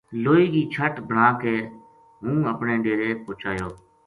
[0.23, 1.55] لوئی کی چھَٹ بنا کے
[2.21, 3.67] ہوں اپنے ڈیرے پوہچایو